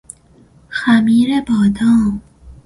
خمیر 0.69 1.41
بادام 1.41 2.21